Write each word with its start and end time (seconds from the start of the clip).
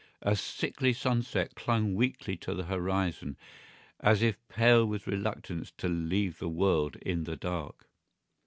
A 0.23 0.35
sickly 0.35 0.93
sunset 0.93 1.53
clung 1.53 1.93
weakly 1.93 2.35
to 2.37 2.55
the 2.55 2.63
horizon, 2.63 3.37
as 3.99 4.23
if 4.23 4.35
pale 4.47 4.83
with 4.83 5.05
reluctance 5.05 5.69
to 5.77 5.87
leave 5.87 6.39
the 6.39 6.49
world 6.49 6.95
in 7.03 7.25
the 7.25 7.35
dark. 7.37 7.87